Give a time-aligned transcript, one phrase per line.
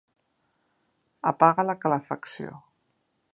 [1.33, 2.57] Apaga la calefacció.